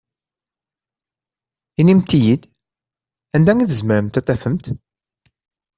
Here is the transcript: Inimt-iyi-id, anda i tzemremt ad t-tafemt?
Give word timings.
Inimt-iyi-id, 1.79 2.43
anda 3.35 3.53
i 3.59 3.65
tzemremt 3.69 4.19
ad 4.19 4.23
t-tafemt? 4.25 4.65